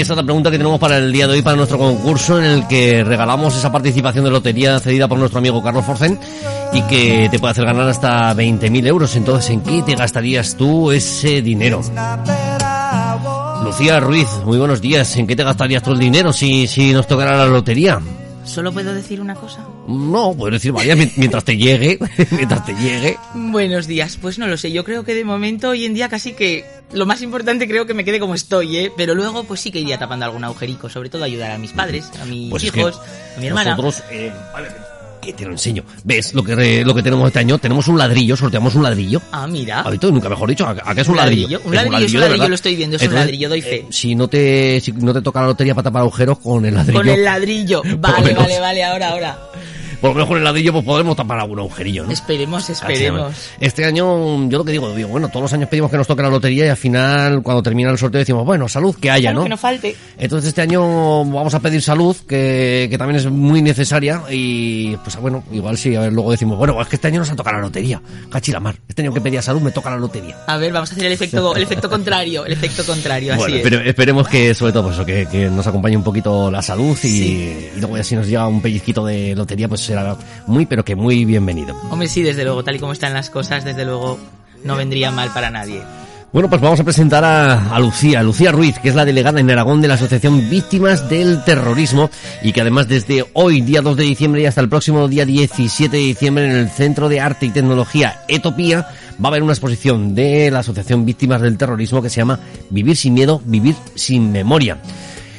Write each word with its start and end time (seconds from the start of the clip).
Esa 0.00 0.12
es 0.12 0.16
la 0.18 0.22
pregunta 0.22 0.50
que 0.50 0.58
tenemos 0.58 0.78
para 0.78 0.98
el 0.98 1.10
día 1.10 1.26
de 1.26 1.32
hoy, 1.32 1.42
para 1.42 1.56
nuestro 1.56 1.78
concurso, 1.78 2.38
en 2.38 2.44
el 2.44 2.66
que 2.68 3.02
regalamos 3.02 3.56
esa 3.56 3.72
participación 3.72 4.24
de 4.24 4.30
lotería 4.30 4.78
cedida 4.78 5.08
por 5.08 5.18
nuestro 5.18 5.38
amigo 5.38 5.62
Carlos 5.62 5.86
Forcen 5.86 6.18
y 6.74 6.82
que 6.82 7.28
te 7.30 7.38
puede 7.38 7.52
hacer 7.52 7.64
ganar 7.64 7.88
hasta 7.88 8.34
20.000 8.34 8.86
euros. 8.86 9.16
Entonces, 9.16 9.50
¿en 9.50 9.62
qué 9.62 9.82
te 9.82 9.94
gastarías 9.94 10.54
tú 10.56 10.92
ese 10.92 11.40
dinero? 11.40 11.80
Lucía 13.64 13.98
Ruiz, 13.98 14.28
muy 14.44 14.58
buenos 14.58 14.82
días. 14.82 15.16
¿En 15.16 15.26
qué 15.26 15.34
te 15.34 15.44
gastarías 15.44 15.82
tú 15.82 15.92
el 15.92 15.98
dinero 15.98 16.32
si, 16.32 16.66
si 16.66 16.92
nos 16.92 17.06
tocara 17.06 17.36
la 17.36 17.46
lotería? 17.46 17.98
¿Solo 18.46 18.72
puedo 18.72 18.94
decir 18.94 19.20
una 19.20 19.34
cosa? 19.34 19.66
No, 19.88 20.34
puedo 20.34 20.52
decir 20.52 20.72
varias 20.72 20.96
mientras 21.16 21.44
te 21.44 21.56
llegue, 21.56 21.98
mientras 22.30 22.64
te 22.64 22.74
llegue. 22.74 23.18
Buenos 23.34 23.86
días, 23.86 24.18
pues 24.20 24.38
no 24.38 24.46
lo 24.46 24.56
sé, 24.56 24.72
yo 24.72 24.84
creo 24.84 25.04
que 25.04 25.14
de 25.14 25.24
momento 25.24 25.70
hoy 25.70 25.84
en 25.84 25.94
día 25.94 26.08
casi 26.08 26.32
que 26.32 26.64
lo 26.92 27.06
más 27.06 27.22
importante 27.22 27.66
creo 27.68 27.86
que 27.86 27.94
me 27.94 28.04
quede 28.04 28.20
como 28.20 28.34
estoy, 28.34 28.76
¿eh? 28.76 28.92
Pero 28.96 29.14
luego 29.14 29.44
pues 29.44 29.60
sí 29.60 29.70
que 29.70 29.80
iría 29.80 29.98
tapando 29.98 30.24
algún 30.24 30.44
agujerico, 30.44 30.88
sobre 30.88 31.10
todo 31.10 31.24
ayudar 31.24 31.50
a 31.50 31.58
mis 31.58 31.72
padres, 31.72 32.10
a 32.20 32.24
mis 32.24 32.50
Pues 32.50 32.62
es 32.62 32.74
hijos, 32.74 33.00
a 33.36 33.40
mi 33.40 33.48
hermana. 33.48 33.70
Nosotros, 33.70 34.02
eh, 34.10 34.32
ver, 34.54 34.95
que 35.26 35.32
te 35.32 35.44
lo 35.44 35.50
enseño. 35.52 35.82
¿Ves 36.04 36.34
lo 36.34 36.42
que, 36.42 36.84
lo 36.84 36.94
que 36.94 37.02
tenemos 37.02 37.26
este 37.26 37.40
año? 37.40 37.58
Tenemos 37.58 37.88
un 37.88 37.98
ladrillo, 37.98 38.36
sorteamos 38.36 38.74
un 38.74 38.82
ladrillo. 38.82 39.20
Ah, 39.32 39.46
mira. 39.46 39.84
Tú, 40.00 40.12
nunca 40.12 40.28
mejor 40.28 40.48
dicho, 40.48 40.66
¿a, 40.66 40.70
a 40.84 40.94
qué 40.94 41.00
es 41.00 41.08
un 41.08 41.16
ladrillo? 41.16 41.60
Un 41.64 41.74
ladrillo, 41.74 42.06
es 42.06 42.14
un 42.14 42.20
ladrillo, 42.20 42.48
lo 42.48 42.54
estoy 42.54 42.76
viendo, 42.76 42.96
es 42.96 43.02
un 43.02 43.14
ladrillo, 43.14 43.48
doy 43.48 43.62
fe. 43.62 43.76
eh, 43.76 43.86
si 43.90 44.14
no 44.14 44.28
te 44.28 44.80
si 44.80 44.92
no 44.92 45.12
te 45.12 45.22
toca 45.22 45.40
la 45.40 45.46
lotería 45.48 45.74
para 45.74 45.84
tapar 45.84 46.02
agujeros 46.02 46.38
con 46.38 46.64
el 46.64 46.74
ladrillo. 46.74 46.98
Con 46.98 47.08
el 47.08 47.24
ladrillo. 47.24 47.82
Vale, 47.98 48.34
vale, 48.34 48.60
vale, 48.60 48.84
ahora, 48.84 49.10
ahora. 49.10 49.38
Por 50.00 50.10
lo 50.10 50.14
menos 50.14 50.28
con 50.28 50.38
el 50.38 50.44
ladrillo 50.44 50.72
pues 50.72 50.84
podemos 50.84 51.16
tapar 51.16 51.38
algún 51.38 51.58
agujerillo, 51.58 52.04
¿no? 52.04 52.10
Esperemos, 52.12 52.68
esperemos. 52.70 53.34
Este 53.60 53.84
año, 53.84 54.48
yo 54.48 54.58
lo 54.58 54.64
que 54.64 54.72
digo, 54.72 54.92
digo, 54.94 55.08
bueno, 55.08 55.28
todos 55.28 55.42
los 55.42 55.52
años 55.52 55.68
pedimos 55.68 55.90
que 55.90 55.96
nos 55.96 56.06
toque 56.06 56.22
la 56.22 56.30
lotería 56.30 56.66
y 56.66 56.68
al 56.68 56.76
final, 56.76 57.42
cuando 57.42 57.62
termina 57.62 57.90
el 57.90 57.98
sorteo, 57.98 58.18
decimos, 58.18 58.44
bueno, 58.44 58.68
salud, 58.68 58.94
que 58.96 59.10
haya, 59.10 59.30
Claro, 59.30 59.38
¿no? 59.38 59.44
que 59.44 59.50
no 59.50 59.56
falte. 59.56 59.96
Entonces 60.18 60.48
este 60.48 60.62
año 60.62 61.24
vamos 61.24 61.54
a 61.54 61.60
pedir 61.60 61.82
salud, 61.82 62.16
que, 62.28 62.86
que 62.90 62.98
también 62.98 63.16
es 63.16 63.26
muy 63.30 63.62
necesaria 63.62 64.22
y 64.30 64.96
pues 64.98 65.16
bueno, 65.16 65.44
igual 65.52 65.76
sí, 65.78 65.94
a 65.96 66.00
ver, 66.00 66.12
luego 66.12 66.30
decimos, 66.30 66.58
bueno, 66.58 66.80
es 66.80 66.88
que 66.88 66.96
este 66.96 67.08
año 67.08 67.20
nos 67.20 67.30
ha 67.30 67.36
tocado 67.36 67.56
la 67.56 67.62
lotería, 67.62 68.00
cachilamar, 68.30 68.76
este 68.88 69.02
año 69.02 69.12
que 69.12 69.20
pedía 69.20 69.42
salud 69.42 69.60
me 69.60 69.70
toca 69.72 69.90
la 69.90 69.96
lotería. 69.96 70.36
A 70.46 70.56
ver, 70.56 70.72
vamos 70.72 70.90
a 70.90 70.94
hacer 70.94 71.06
el 71.06 71.12
efecto, 71.12 71.54
el 71.56 71.62
efecto 71.62 71.88
contrario, 71.90 72.44
el 72.46 72.52
efecto 72.52 72.84
contrario, 72.84 73.34
así 73.34 73.56
es. 73.56 73.62
pero 73.62 73.80
esperemos 73.80 74.28
que 74.28 74.54
sobre 74.54 74.72
todo 74.72 74.84
pues, 74.84 74.96
eso, 74.96 75.04
que, 75.04 75.26
que 75.26 75.50
nos 75.50 75.66
acompañe 75.66 75.96
un 75.96 76.04
poquito 76.04 76.50
la 76.50 76.62
salud 76.62 76.96
y, 77.02 77.08
y 77.08 77.72
luego 77.78 77.96
ya 77.96 78.04
si 78.04 78.14
nos 78.16 78.26
llega 78.26 78.46
un 78.46 78.60
pellizquito 78.62 79.04
de 79.04 79.34
lotería 79.34 79.68
pues 79.68 79.85
será 79.86 80.16
muy 80.46 80.66
pero 80.66 80.84
que 80.84 80.94
muy 80.94 81.24
bienvenido. 81.24 81.76
Hombre, 81.90 82.08
sí, 82.08 82.22
desde 82.22 82.44
luego, 82.44 82.62
tal 82.64 82.76
y 82.76 82.78
como 82.78 82.92
están 82.92 83.14
las 83.14 83.30
cosas, 83.30 83.64
desde 83.64 83.84
luego 83.84 84.18
no 84.64 84.76
vendría 84.76 85.10
mal 85.10 85.30
para 85.32 85.50
nadie. 85.50 85.82
Bueno, 86.32 86.50
pues 86.50 86.60
vamos 86.60 86.78
a 86.80 86.84
presentar 86.84 87.24
a, 87.24 87.74
a 87.74 87.80
Lucía, 87.80 88.22
Lucía 88.22 88.52
Ruiz, 88.52 88.78
que 88.78 88.90
es 88.90 88.94
la 88.94 89.04
delegada 89.04 89.40
en 89.40 89.50
Aragón 89.50 89.80
de 89.80 89.88
la 89.88 89.94
Asociación 89.94 90.50
Víctimas 90.50 91.08
del 91.08 91.42
Terrorismo 91.44 92.10
y 92.42 92.52
que 92.52 92.60
además 92.60 92.88
desde 92.88 93.24
hoy, 93.32 93.62
día 93.62 93.80
2 93.80 93.96
de 93.96 94.04
diciembre 94.04 94.42
y 94.42 94.46
hasta 94.46 94.60
el 94.60 94.68
próximo 94.68 95.08
día 95.08 95.24
17 95.24 95.96
de 95.96 96.02
diciembre 96.02 96.44
en 96.44 96.52
el 96.52 96.68
Centro 96.68 97.08
de 97.08 97.20
Arte 97.20 97.46
y 97.46 97.50
Tecnología 97.50 98.20
Etopía 98.28 98.86
va 99.22 99.24
a 99.24 99.28
haber 99.28 99.42
una 99.42 99.52
exposición 99.52 100.14
de 100.14 100.50
la 100.50 100.58
Asociación 100.58 101.06
Víctimas 101.06 101.40
del 101.40 101.56
Terrorismo 101.56 102.02
que 102.02 102.10
se 102.10 102.16
llama 102.16 102.38
Vivir 102.70 102.96
sin 102.96 103.14
miedo, 103.14 103.40
vivir 103.44 103.74
sin 103.94 104.30
memoria. 104.30 104.78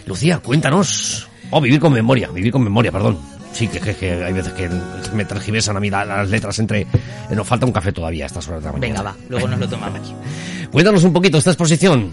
Lucía, 0.08 0.40
cuéntanos. 0.40 1.28
Oh, 1.52 1.62
vivir 1.62 1.80
con 1.80 1.94
memoria, 1.94 2.30
vivir 2.30 2.52
con 2.52 2.64
memoria, 2.64 2.92
perdón. 2.92 3.37
Sí, 3.54 3.68
que, 3.68 3.80
que, 3.80 3.96
que 3.96 4.24
hay 4.24 4.34
veces 4.34 4.54
que 4.54 4.70
me 5.14 5.26
tergiversan 5.26 5.78
a 5.78 5.80
mí 5.80 5.90
la- 5.90 6.06
las 6.06 6.30
letras 6.30 6.60
entre... 6.60 6.82
eh, 6.82 6.88
Nos 7.36 7.48
falta 7.48 7.66
un 7.66 7.72
café 7.72 7.92
todavía 7.92 8.26
a 8.26 8.28
estas 8.28 8.48
horas 8.48 8.62
de 8.62 8.68
la 8.68 8.74
mañana. 8.74 8.88
Venga, 8.88 9.02
va, 9.02 9.16
luego 9.30 9.48
nos 9.48 9.60
lo 9.60 9.68
tomamos. 9.70 10.14
Cuéntanos 10.72 11.04
un 11.04 11.14
poquito 11.14 11.38
esta 11.38 11.52
exposición. 11.52 12.12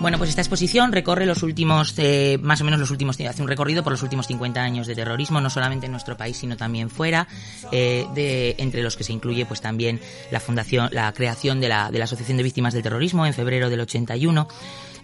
Bueno, 0.00 0.16
pues 0.16 0.30
esta 0.30 0.40
exposición 0.40 0.92
recorre 0.92 1.26
los 1.26 1.42
últimos, 1.42 1.92
eh, 1.98 2.38
más 2.40 2.58
o 2.62 2.64
menos 2.64 2.80
los 2.80 2.90
últimos, 2.90 3.20
hace 3.20 3.42
un 3.42 3.48
recorrido 3.48 3.82
por 3.84 3.92
los 3.92 4.02
últimos 4.02 4.26
50 4.26 4.58
años 4.62 4.86
de 4.86 4.94
terrorismo, 4.94 5.42
no 5.42 5.50
solamente 5.50 5.84
en 5.86 5.92
nuestro 5.92 6.16
país, 6.16 6.38
sino 6.38 6.56
también 6.56 6.88
fuera, 6.88 7.28
eh, 7.70 8.06
de, 8.14 8.54
entre 8.58 8.82
los 8.82 8.96
que 8.96 9.04
se 9.04 9.12
incluye 9.12 9.44
pues 9.44 9.60
también 9.60 10.00
la 10.30 10.40
fundación, 10.40 10.88
la 10.92 11.12
creación 11.12 11.60
de 11.60 11.68
la, 11.68 11.90
de 11.90 11.98
la 11.98 12.04
Asociación 12.06 12.38
de 12.38 12.42
Víctimas 12.44 12.72
del 12.72 12.82
Terrorismo 12.82 13.26
en 13.26 13.34
febrero 13.34 13.68
del 13.68 13.80
81. 13.80 14.48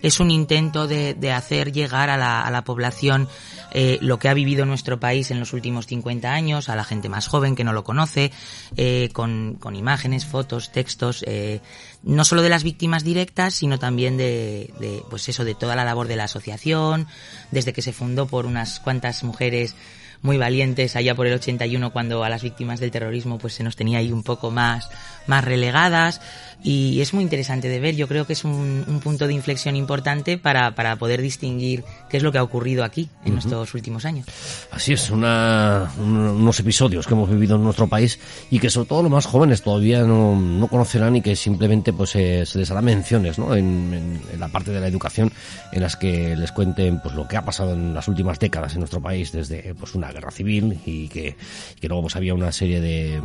Es 0.03 0.21
un 0.21 0.31
intento 0.31 0.87
de, 0.87 1.15
de 1.15 1.33
hacer 1.33 1.73
llegar 1.73 2.11
a 2.11 2.17
la, 2.17 2.43
a 2.43 2.51
la 2.51 2.65
población 2.65 3.29
eh, 3.73 3.99
lo 4.01 4.19
que 4.19 4.29
ha 4.29 4.35
vivido 4.35 4.65
nuestro 4.65 4.99
país 4.99 5.31
en 5.31 5.39
los 5.39 5.53
últimos 5.53 5.87
50 5.87 6.33
años, 6.33 6.69
a 6.69 6.77
la 6.77 6.85
gente 6.85 7.09
más 7.09 7.29
joven 7.29 7.55
que 7.55 7.65
no 7.65 7.73
lo 7.73 7.85
conoce, 7.85 8.33
eh, 8.77 9.11
con, 9.13 9.57
con 9.61 9.77
imágenes, 9.77 10.25
fotos, 10.25 10.73
textos, 10.73 11.23
eh, 11.27 11.61
no 12.03 12.25
solo 12.25 12.43
de 12.43 12.49
las 12.49 12.63
víctimas 12.63 13.05
directas, 13.05 13.55
sino 13.55 13.79
también 13.79 14.17
de, 14.17 14.73
de, 14.81 15.03
pues 15.11 15.29
eso, 15.29 15.45
de 15.45 15.55
toda 15.55 15.77
la 15.77 15.85
labor 15.85 16.09
de 16.09 16.17
la 16.17 16.25
asociación, 16.25 17.07
desde 17.51 17.73
que 17.73 17.83
se 17.83 17.93
fundó 17.93 18.27
por 18.27 18.47
unas 18.47 18.81
cuantas 18.81 19.23
mujeres 19.25 19.75
muy 20.23 20.39
valientes 20.39 20.97
allá 20.97 21.15
por 21.15 21.27
el 21.27 21.35
81 21.35 21.93
cuando 21.93 22.25
a 22.25 22.29
las 22.29 22.43
víctimas 22.43 22.81
del 22.81 22.91
terrorismo 22.91 23.39
pues 23.39 23.55
se 23.55 23.63
nos 23.63 23.77
tenía 23.77 23.99
ahí 23.99 24.13
un 24.13 24.23
poco 24.23 24.51
más 24.51 24.89
más 25.27 25.45
relegadas. 25.45 26.21
Y 26.63 27.01
es 27.01 27.13
muy 27.13 27.23
interesante 27.23 27.69
de 27.69 27.81
ver. 27.81 27.97
Yo 27.97 28.09
creo 28.09 28.27
que 28.27 28.33
es 28.33 28.45
un, 28.45 28.85
un 28.87 29.01
punto 29.01 29.27
de 29.27 29.35
inflexión 29.35 29.77
importante 29.77 30.39
para, 30.39 30.75
para 30.75 30.97
poder 30.97 31.21
distinguir 31.21 31.85
qué 32.09 32.17
es 32.17 32.23
lo 32.23 32.33
que 32.33 32.39
ha 32.39 32.43
ocurrido 32.43 32.83
aquí 32.83 33.09
en 33.25 33.37
estos 33.39 33.75
últimos 33.75 34.05
años. 34.05 34.27
Así 34.73 34.93
es, 34.95 35.11
una, 35.11 35.91
un- 35.99 36.17
unos 36.17 36.59
episodios 36.61 37.07
que 37.07 37.15
hemos 37.15 37.29
vivido 37.29 37.57
en 37.57 37.65
nuestro 37.65 37.87
país 37.89 38.19
y 38.51 38.59
que 38.59 38.71
sobre 38.71 38.89
todo 38.89 39.03
los 39.03 39.13
más 39.13 39.27
jóvenes 39.27 39.63
todavía 39.63 40.03
no, 40.05 40.35
no 40.41 40.67
conocerán 40.69 41.15
y 41.17 41.23
que 41.23 41.37
simplemente 41.37 41.93
pues 41.93 42.17
eh, 42.17 42.47
se 42.47 42.59
les 42.59 42.71
hará 42.71 42.81
menciones 42.83 43.39
¿no? 43.39 43.55
en, 43.55 43.93
en- 43.93 44.23
en 44.33 44.41
la 44.41 44.49
parte 44.49 44.71
de 44.73 44.81
la 44.81 44.87
educación 44.89 45.33
en 45.73 45.83
las 45.83 45.97
que 45.97 46.35
les 46.37 46.53
cuenten 46.53 47.01
pues 47.01 47.15
lo 47.15 47.29
que 47.29 47.37
ha 47.37 47.45
pasado 47.45 47.75
en 47.75 47.95
las 47.95 48.09
últimas 48.09 48.39
décadas 48.39 48.73
en 48.75 48.79
nuestro 48.81 49.01
país 49.03 49.31
desde 49.33 49.75
pues 49.75 49.95
una 49.95 50.06
guerra 50.13 50.31
civil 50.31 50.81
y 50.87 51.09
que, 51.09 51.37
que 51.81 51.89
luego 51.89 52.03
pues 52.03 52.17
había 52.17 52.35
una 52.35 52.53
serie 52.53 52.81
de 52.81 53.21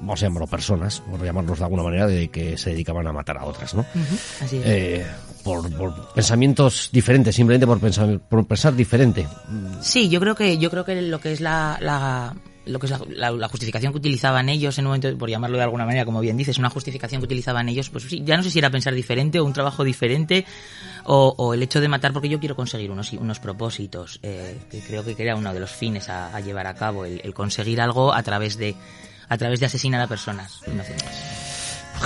vamos 0.00 0.22
a 0.22 0.26
llamarlo 0.26 0.46
personas, 0.46 1.00
por 1.00 1.22
llamarlos 1.22 1.58
de 1.58 1.64
alguna 1.64 1.82
manera, 1.82 2.06
de 2.06 2.28
que 2.28 2.56
se 2.56 2.70
dedicaban 2.70 3.06
a 3.06 3.12
matar 3.12 3.38
a 3.38 3.44
otras, 3.44 3.74
¿no? 3.74 3.84
así 4.40 4.56
es 4.56 4.62
Eh, 4.64 5.06
por, 5.42 5.70
por 5.76 6.12
pensamientos 6.14 6.88
diferentes, 6.92 7.34
simplemente 7.36 7.66
por 7.66 7.78
pensar, 7.78 8.18
por 8.20 8.46
pensar 8.46 8.74
diferente. 8.74 9.26
Sí, 9.82 10.08
yo 10.08 10.20
creo 10.20 10.34
que 10.34 10.56
yo 10.58 10.70
creo 10.70 10.84
que 10.86 11.00
lo 11.02 11.20
que 11.20 11.32
es 11.32 11.40
la, 11.42 11.76
la- 11.80 12.34
lo 12.66 12.78
que 12.78 12.86
es 12.86 12.92
la, 13.10 13.30
la- 13.30 13.48
justificación 13.48 13.92
que 13.92 13.98
utilizaban 13.98 14.48
ellos 14.48 14.78
en 14.78 14.86
un 14.86 14.90
momento, 14.90 15.16
por 15.18 15.28
llamarlo 15.28 15.56
de 15.58 15.64
alguna 15.64 15.84
manera, 15.84 16.04
como 16.04 16.20
bien 16.20 16.36
dices, 16.36 16.58
una 16.58 16.70
justificación 16.70 17.20
que 17.20 17.26
utilizaban 17.26 17.68
ellos, 17.68 17.90
pues 17.90 18.04
sí, 18.04 18.22
ya 18.24 18.36
no 18.36 18.42
sé 18.42 18.50
si 18.50 18.58
era 18.58 18.70
pensar 18.70 18.94
diferente 18.94 19.38
o 19.40 19.44
un 19.44 19.52
trabajo 19.52 19.84
diferente 19.84 20.44
o, 21.04 21.34
o 21.36 21.54
el 21.54 21.62
hecho 21.62 21.80
de 21.80 21.88
matar 21.88 22.12
porque 22.12 22.28
yo 22.28 22.40
quiero 22.40 22.56
conseguir 22.56 22.90
unos 22.90 23.12
unos 23.12 23.38
propósitos, 23.40 24.18
eh, 24.22 24.56
que 24.70 24.80
creo 24.80 25.04
que 25.04 25.14
era 25.18 25.36
uno 25.36 25.52
de 25.52 25.60
los 25.60 25.70
fines 25.70 26.08
a, 26.08 26.34
a 26.34 26.40
llevar 26.40 26.66
a 26.66 26.74
cabo, 26.74 27.04
el, 27.04 27.20
el 27.24 27.34
conseguir 27.34 27.80
algo 27.80 28.12
a 28.14 28.22
través 28.22 28.56
de 28.56 28.74
a 29.28 29.36
través 29.38 29.60
de 29.60 29.66
asesinar 29.66 30.00
a 30.00 30.06
personas 30.06 30.60
inocentes. 30.66 31.33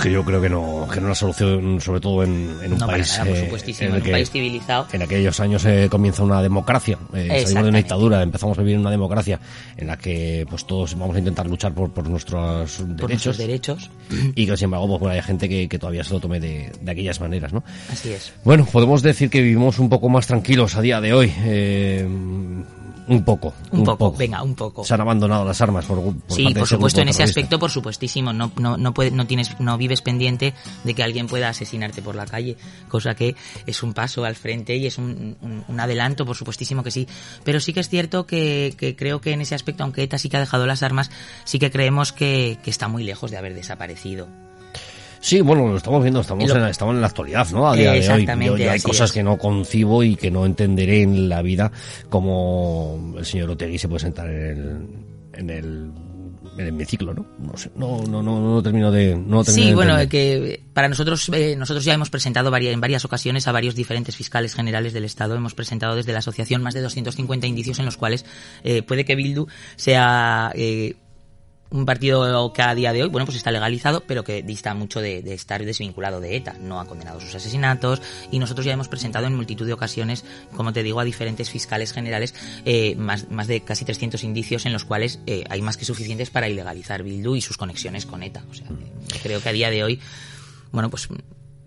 Que 0.01 0.11
yo 0.11 0.23
creo 0.23 0.41
que 0.41 0.49
no, 0.49 0.87
que 0.91 1.01
no 1.01 1.09
la 1.09 1.15
solución, 1.15 1.81
sobre 1.81 1.99
todo 1.99 2.23
en, 2.23 2.55
en 2.63 2.73
un 2.73 2.79
No, 2.79 2.87
país, 2.87 3.11
nada, 3.17 3.25
por 3.25 3.37
eh, 3.37 3.43
supuestísimo, 3.43 3.85
en 3.87 3.89
en 3.89 3.95
el 3.95 4.01
un 4.01 4.05
que 4.05 4.11
país 4.11 4.29
civilizado. 4.31 4.87
en 4.93 5.01
aquellos 5.01 5.39
años 5.39 5.65
eh, 5.65 5.87
comienza 5.91 6.23
una 6.23 6.41
democracia. 6.41 6.97
Eh, 7.13 7.41
salimos 7.43 7.63
de 7.63 7.69
una 7.69 7.77
dictadura, 7.79 8.21
empezamos 8.21 8.57
a 8.57 8.61
vivir 8.61 8.75
en 8.75 8.81
una 8.81 8.91
democracia 8.91 9.39
en 9.77 9.87
la 9.87 9.97
que 9.97 10.45
pues 10.49 10.65
todos 10.65 10.97
vamos 10.97 11.15
a 11.15 11.19
intentar 11.19 11.47
luchar 11.47 11.73
por, 11.73 11.91
por 11.91 12.07
nuestros 12.09 12.77
Por 12.77 12.87
derechos 12.87 13.09
nuestros 13.09 13.37
derechos. 13.37 13.91
y 14.35 14.45
que 14.45 14.55
sin 14.57 14.65
embargo 14.65 14.87
pues, 14.87 14.99
bueno, 15.01 15.15
hay 15.15 15.21
gente 15.21 15.49
que, 15.49 15.67
que 15.67 15.79
todavía 15.79 16.03
se 16.03 16.13
lo 16.13 16.19
tome 16.19 16.39
de, 16.39 16.71
de 16.81 16.91
aquellas 16.91 17.19
maneras, 17.19 17.51
¿no? 17.53 17.63
Así 17.91 18.11
es. 18.11 18.31
Bueno, 18.43 18.65
podemos 18.71 19.01
decir 19.01 19.29
que 19.29 19.41
vivimos 19.41 19.79
un 19.79 19.89
poco 19.89 20.07
más 20.09 20.27
tranquilos 20.27 20.75
a 20.75 20.81
día 20.81 21.01
de 21.01 21.13
hoy. 21.13 21.33
eh, 21.39 22.07
un 23.09 23.23
poco. 23.23 23.53
Un 23.71 23.83
poco, 23.83 24.11
venga, 24.13 24.41
un 24.43 24.55
poco. 24.55 24.83
Se 24.83 24.93
han 24.93 25.01
abandonado 25.01 25.43
las 25.43 25.59
armas 25.61 25.85
por, 25.85 26.01
por 26.01 26.13
Sí, 26.27 26.43
parte 26.45 26.59
por 26.59 26.67
supuesto, 26.67 27.01
en 27.01 27.09
ese 27.09 27.23
aspecto, 27.23 27.59
por 27.59 27.71
supuestísimo. 27.71 28.31
No, 28.33 28.51
no, 28.57 28.77
no, 28.77 28.93
puede- 28.93 29.11
no, 29.11 29.25
tienes, 29.27 29.59
no 29.59 29.77
vives 29.77 30.01
pendiente 30.01 30.53
de 30.83 30.93
que 30.93 31.03
alguien 31.03 31.27
pueda 31.27 31.49
asesinarte 31.49 32.01
por 32.01 32.15
la 32.15 32.25
calle, 32.25 32.55
cosa 32.87 33.15
que 33.15 33.35
es 33.65 33.83
un 33.83 33.93
paso 33.93 34.23
al 34.25 34.35
frente 34.35 34.75
y 34.77 34.85
es 34.85 34.97
un, 34.97 35.35
un- 35.41 35.63
un 35.67 35.79
adelanto, 35.79 36.25
por 36.25 36.35
supuestísimo 36.35 36.83
que 36.83 36.91
sí. 36.91 37.07
Pero 37.43 37.59
sí 37.59 37.73
que 37.73 37.79
es 37.81 37.89
cierto 37.89 38.25
que, 38.25 38.73
que 38.77 38.95
creo 38.95 39.21
que 39.21 39.31
en 39.33 39.41
ese 39.41 39.55
aspecto, 39.55 39.83
aunque 39.83 40.03
ETA 40.03 40.17
sí 40.17 40.29
que 40.29 40.37
ha 40.37 40.41
dejado 40.41 40.65
las 40.65 40.83
armas, 40.83 41.11
sí 41.43 41.59
que 41.59 41.71
creemos 41.71 42.13
que, 42.13 42.57
que 42.63 42.69
está 42.69 42.87
muy 42.87 43.03
lejos 43.03 43.31
de 43.31 43.37
haber 43.37 43.53
desaparecido. 43.53 44.27
Sí, 45.21 45.41
bueno, 45.41 45.67
lo 45.67 45.77
estamos 45.77 46.01
viendo, 46.01 46.21
estamos, 46.21 46.47
Lo- 46.47 46.55
en, 46.55 46.61
la- 46.61 46.69
estamos 46.69 46.95
en 46.95 47.01
la 47.01 47.07
actualidad, 47.07 47.47
¿no? 47.51 47.67
A 47.69 47.75
día 47.75 47.91
de 47.91 48.09
hoy. 48.09 48.25
Yo- 48.25 48.57
yo 48.57 48.71
hay 48.71 48.79
cosas 48.79 49.09
es. 49.09 49.13
que 49.13 49.23
no 49.23 49.37
concibo 49.37 50.03
y 50.03 50.15
que 50.15 50.31
no 50.31 50.45
entenderé 50.45 51.01
en 51.01 51.27
la 51.29 51.41
vida, 51.41 51.71
como 52.09 53.13
el 53.17 53.25
señor 53.25 53.49
Otegui 53.49 53.77
se 53.77 53.87
puede 53.87 53.99
sentar 54.01 54.29
en 54.29 54.35
el, 54.35 54.87
en 55.33 55.49
el, 55.49 55.91
en 56.53 56.59
el 56.59 56.67
hemiciclo, 56.67 57.13
¿no? 57.13 57.25
No 57.39 57.57
sé, 57.57 57.69
no, 57.75 58.01
no, 58.03 58.21
no, 58.23 58.39
no 58.39 58.63
termino 58.63 58.91
de, 58.91 59.15
no 59.15 59.43
termino 59.43 59.63
Sí, 59.63 59.69
de 59.69 59.75
bueno, 59.75 59.97
que 60.09 60.63
para 60.73 60.87
nosotros, 60.89 61.29
eh, 61.33 61.55
nosotros 61.57 61.83
ya 61.85 61.93
hemos 61.93 62.09
presentado 62.09 62.49
varia- 62.51 62.71
en 62.71 62.81
varias 62.81 63.03
ocasiones 63.05 63.47
a 63.47 63.51
varios 63.51 63.75
diferentes 63.75 64.15
fiscales 64.15 64.55
generales 64.55 64.93
del 64.93 65.03
Estado. 65.05 65.35
Hemos 65.35 65.53
presentado 65.53 65.95
desde 65.95 66.13
la 66.13 66.19
asociación 66.19 66.61
más 66.63 66.73
de 66.73 66.81
250 66.81 67.47
indicios 67.47 67.79
en 67.79 67.85
los 67.85 67.97
cuales 67.97 68.25
eh, 68.63 68.83
puede 68.83 69.05
que 69.05 69.15
Bildu 69.15 69.47
sea 69.75 70.51
eh, 70.55 70.95
un 71.71 71.85
partido 71.85 72.51
que 72.53 72.61
a 72.61 72.73
día 72.73 72.93
de 72.93 73.03
hoy, 73.03 73.09
bueno, 73.09 73.25
pues 73.25 73.37
está 73.37 73.51
legalizado, 73.51 74.03
pero 74.05 74.23
que 74.23 74.41
dista 74.41 74.73
mucho 74.73 75.01
de, 75.01 75.19
estar 75.33 75.63
desvinculado 75.63 76.19
de 76.19 76.35
ETA. 76.35 76.55
No 76.59 76.79
ha 76.79 76.85
condenado 76.85 77.19
sus 77.19 77.35
asesinatos 77.35 78.01
y 78.31 78.39
nosotros 78.39 78.65
ya 78.65 78.73
hemos 78.73 78.87
presentado 78.87 79.27
en 79.27 79.35
multitud 79.35 79.65
de 79.65 79.73
ocasiones, 79.73 80.25
como 80.55 80.73
te 80.73 80.83
digo, 80.83 80.99
a 80.99 81.03
diferentes 81.03 81.49
fiscales 81.49 81.93
generales 81.93 82.33
eh, 82.65 82.95
más, 82.95 83.29
más 83.29 83.47
de 83.47 83.61
casi 83.61 83.85
300 83.85 84.23
indicios 84.23 84.65
en 84.65 84.73
los 84.73 84.85
cuales 84.85 85.19
eh, 85.27 85.43
hay 85.49 85.61
más 85.61 85.77
que 85.77 85.85
suficientes 85.85 86.29
para 86.29 86.49
ilegalizar 86.49 87.03
Bildu 87.03 87.35
y 87.35 87.41
sus 87.41 87.57
conexiones 87.57 88.05
con 88.05 88.23
ETA. 88.23 88.43
O 88.49 88.53
sea, 88.53 88.67
creo 89.21 89.41
que 89.41 89.49
a 89.49 89.53
día 89.53 89.69
de 89.69 89.83
hoy, 89.83 89.99
bueno, 90.71 90.89
pues 90.89 91.07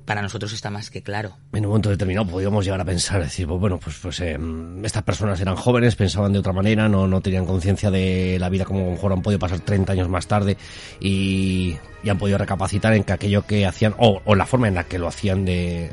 para 0.05 0.23
nosotros 0.23 0.53
está 0.53 0.71
más 0.71 0.91
que 0.91 1.03
claro. 1.03 1.37
En 1.53 1.65
un 1.65 1.71
momento 1.71 1.91
determinado 1.91 2.27
podríamos 2.27 2.65
llegar 2.65 2.81
a 2.81 2.85
pensar, 2.85 3.23
decir, 3.23 3.47
bueno, 3.47 3.79
pues, 3.79 3.97
pues 4.03 4.21
eh, 4.21 4.39
estas 4.83 5.03
personas 5.03 5.41
eran 5.41 5.57
jóvenes, 5.57 5.97
pensaban 5.97 6.33
de 6.33 6.41
otra 6.41 6.53
manera, 6.53 6.89
no, 6.89 7.07
no 7.07 7.21
tenían 7.21 7.47
conciencia 7.47 7.91
de 7.91 8.39
la 8.41 8.49
vida 8.49 8.65
como 8.65 8.81
a 8.81 8.85
lo 8.85 8.91
mejor 8.93 9.13
han 9.13 9.23
podido 9.23 9.39
pasar 9.39 9.61
30 9.61 9.93
años 9.93 10.09
más 10.09 10.27
tarde 10.27 10.57
y, 11.01 11.77
han 12.09 12.19
podido 12.19 12.37
recapacitar 12.37 12.95
en 12.95 13.05
que 13.05 13.13
aquello 13.13 13.47
que 13.47 13.65
hacían, 13.65 13.95
o, 13.97 14.21
o, 14.25 14.35
la 14.35 14.45
forma 14.45 14.67
en 14.67 14.75
la 14.75 14.85
que 14.85 14.99
lo 14.99 15.07
hacían 15.07 15.45
de 15.45 15.89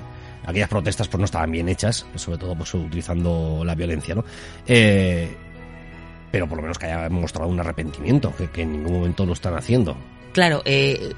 aquellas 0.46 0.70
protestas, 0.70 1.08
pues 1.08 1.20
no 1.20 1.26
estaban 1.26 1.52
bien 1.52 1.70
hechas, 1.70 2.06
sobre 2.16 2.40
todo 2.40 2.56
pues 2.56 2.74
utilizando 2.74 3.62
la 3.64 3.76
violencia, 3.76 4.16
¿no? 4.16 4.26
Eh, 4.66 5.30
pero 6.32 6.48
por 6.48 6.58
lo 6.58 6.64
menos 6.64 6.78
que 6.78 6.88
haya 6.88 7.10
mostrado 7.10 7.50
un 7.50 7.60
arrepentimiento, 7.60 8.34
que, 8.36 8.50
que 8.50 8.64
en 8.64 8.72
ningún 8.72 8.94
momento 8.94 9.26
lo 9.26 9.34
están 9.34 9.56
haciendo. 9.56 9.96
Claro, 10.34 10.62
eh, 10.66 11.14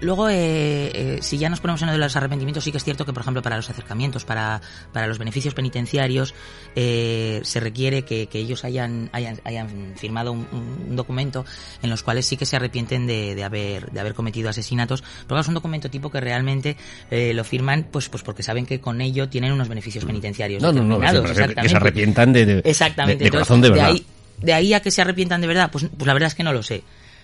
Luego, 0.00 0.28
eh, 0.28 0.90
eh, 0.94 1.18
si 1.20 1.38
ya 1.38 1.48
nos 1.50 1.60
ponemos 1.60 1.82
en 1.82 1.88
uno 1.88 1.92
de 1.92 1.98
los 1.98 2.16
arrepentimientos, 2.16 2.64
sí 2.64 2.72
que 2.72 2.78
es 2.78 2.84
cierto 2.84 3.04
que, 3.04 3.12
por 3.12 3.22
ejemplo, 3.22 3.42
para 3.42 3.56
los 3.56 3.68
acercamientos, 3.68 4.24
para, 4.24 4.60
para 4.92 5.06
los 5.06 5.18
beneficios 5.18 5.54
penitenciarios, 5.54 6.34
eh, 6.74 7.40
se 7.44 7.60
requiere 7.60 8.02
que, 8.02 8.26
que 8.26 8.38
ellos 8.38 8.64
hayan, 8.64 9.10
hayan, 9.12 9.40
hayan 9.44 9.94
firmado 9.96 10.32
un, 10.32 10.46
un, 10.52 10.96
documento 10.96 11.44
en 11.82 11.90
los 11.90 12.02
cuales 12.02 12.26
sí 12.26 12.36
que 12.36 12.46
se 12.46 12.56
arrepienten 12.56 13.06
de, 13.06 13.34
de, 13.34 13.44
haber, 13.44 13.90
de 13.90 14.00
haber 14.00 14.14
cometido 14.14 14.48
asesinatos. 14.48 15.04
Pero 15.26 15.40
es 15.40 15.48
un 15.48 15.54
documento 15.54 15.90
tipo 15.90 16.10
que 16.10 16.20
realmente 16.20 16.76
eh, 17.10 17.34
lo 17.34 17.44
firman 17.44 17.86
pues, 17.90 18.08
pues 18.08 18.22
porque 18.22 18.42
saben 18.42 18.66
que 18.66 18.80
con 18.80 19.00
ello 19.00 19.28
tienen 19.28 19.52
unos 19.52 19.68
beneficios 19.68 20.04
penitenciarios. 20.04 20.62
No, 20.62 20.72
no, 20.72 20.82
no, 20.82 20.98
que 21.00 21.68
se 21.68 21.76
arrepientan 21.76 22.32
de, 22.32 22.46
de, 22.46 22.58
exactamente. 22.64 23.24
de, 23.24 23.30
corazón 23.30 23.60
de 23.60 23.70
verdad. 23.70 23.84
De 23.84 23.90
ahí, 23.90 24.06
de 24.40 24.52
ahí 24.54 24.74
a 24.74 24.80
que 24.80 24.90
se 24.90 25.02
arrepientan 25.02 25.40
de 25.40 25.46
verdad, 25.46 25.70
pues, 25.70 25.86
pues 25.94 26.06
la 26.06 26.14
verdad 26.14 26.28
es 26.28 26.34
que 26.34 26.42
no 26.42 26.52
lo 26.52 26.62
sé. 26.62 26.82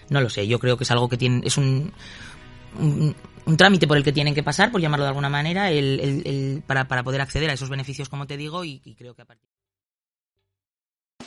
No 0.08 0.20
lo 0.20 0.30
sé, 0.30 0.46
yo 0.46 0.60
creo 0.60 0.76
que 0.76 0.84
es 0.84 0.90
algo 0.92 1.08
que 1.08 1.16
tiene, 1.16 1.42
es 1.44 1.58
un, 2.78 3.56
trámite 3.56 3.86
por 3.86 3.96
el 3.96 4.04
que 4.04 4.12
tienen 4.12 4.34
que 4.34 4.42
pasar, 4.42 4.70
por 4.70 4.80
llamarlo 4.80 5.04
de 5.04 5.10
alguna 5.10 5.28
manera, 5.28 5.70
el, 5.70 6.62
para, 6.66 6.88
para, 6.88 7.02
poder 7.02 7.20
acceder 7.20 7.50
a 7.50 7.52
esos 7.52 7.68
beneficios, 7.68 8.08
como 8.08 8.26
te 8.26 8.36
digo, 8.36 8.64
y, 8.64 8.80
y 8.84 8.94
creo 8.94 9.14
que 9.14 9.22
a 9.22 9.26
partir. 9.26 9.48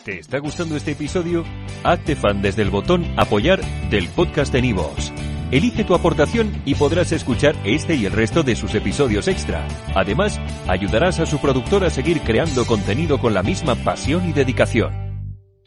¿Te 0.04 0.20
está 0.20 0.40
gustando 0.40 0.76
este 0.76 0.92
episodio? 0.92 1.44
Hazte 1.84 2.16
fan 2.16 2.42
desde 2.42 2.62
el 2.62 2.70
botón 2.70 3.06
Apoyar 3.18 3.62
del 3.90 4.08
podcast 4.10 4.54
de 4.54 4.62
Nivos. 4.62 5.12
Elige 5.52 5.84
tu 5.84 5.96
aportación 5.96 6.62
y 6.64 6.76
podrás 6.76 7.12
escuchar 7.12 7.56
este 7.64 7.96
y 7.96 8.06
el 8.06 8.14
resto 8.14 8.44
de 8.44 8.56
sus 8.56 8.76
episodios 8.76 9.28
extra. 9.28 9.68
Además, 9.96 10.40
ayudarás 10.68 11.20
a 11.20 11.26
su 11.26 11.40
productor 11.40 11.84
a 11.84 11.90
seguir 11.90 12.22
creando 12.22 12.66
contenido 12.66 13.20
con 13.20 13.34
la 13.34 13.44
misma 13.44 13.76
pasión 13.76 14.30
y 14.30 14.34
dedicación. 14.34 15.09